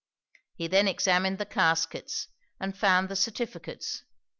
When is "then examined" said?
0.65-1.37